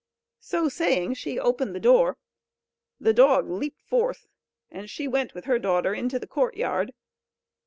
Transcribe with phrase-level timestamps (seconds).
[0.39, 2.17] '"So saying she opened the door;
[2.99, 4.25] the dog leaped forth;
[4.71, 6.95] and she went with her daughter into the courtyard.